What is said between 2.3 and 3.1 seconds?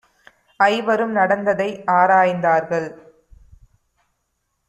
தார்கள்.